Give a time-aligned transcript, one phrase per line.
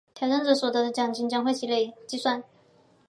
[0.15, 2.43] 挑战者所得的奖金会累积计算。